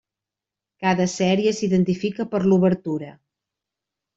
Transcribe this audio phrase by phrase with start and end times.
[0.85, 3.13] Cada sèrie s'identifica per l'obertura.